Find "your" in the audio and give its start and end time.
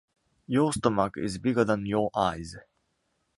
0.47-0.73, 1.85-2.09